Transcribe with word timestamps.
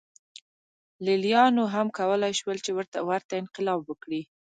لېلیانو 1.05 1.63
هم 1.73 1.87
کولای 1.97 2.33
شول 2.39 2.57
چې 2.65 2.71
ورته 3.09 3.33
انقلاب 3.41 3.79
وکړي. 3.85 4.21